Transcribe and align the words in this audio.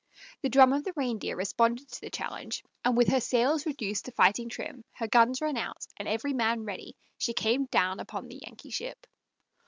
The 0.41 0.49
drum 0.49 0.73
of 0.73 0.83
the 0.83 0.93
Reindeer 0.95 1.35
responded 1.35 1.87
to 1.91 2.01
the 2.01 2.09
challenge, 2.09 2.63
and 2.83 2.97
with 2.97 3.09
her 3.09 3.21
sails 3.21 3.67
reduced 3.67 4.05
to 4.05 4.11
fighting 4.11 4.49
trim, 4.49 4.83
her 4.93 5.07
guns 5.07 5.41
run 5.41 5.57
out, 5.57 5.85
and 5.95 6.07
every 6.07 6.33
man 6.33 6.63
ready, 6.65 6.95
she 7.19 7.33
came 7.35 7.65
down 7.67 7.99
upon 7.99 8.27
the 8.27 8.39
Yankee 8.43 8.71
ship. 8.71 9.05